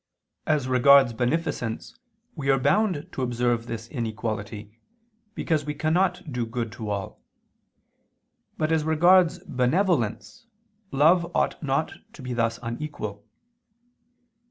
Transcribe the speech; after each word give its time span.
As 0.47 0.67
regards 0.67 1.13
beneficence 1.13 1.99
we 2.35 2.49
are 2.49 2.57
bound 2.57 3.07
to 3.11 3.21
observe 3.21 3.67
this 3.67 3.87
inequality, 3.89 4.79
because 5.35 5.63
we 5.63 5.75
cannot 5.75 6.33
do 6.33 6.43
good 6.47 6.71
to 6.71 6.89
all: 6.89 7.21
but 8.57 8.71
as 8.71 8.83
regards 8.83 9.37
benevolence, 9.45 10.47
love 10.89 11.29
ought 11.35 11.61
not 11.61 11.93
to 12.13 12.23
be 12.23 12.33
thus 12.33 12.57
unequal. 12.63 13.23